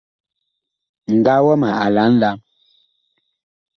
[1.17, 2.37] Ŋgaa wama a lɛ a nlam.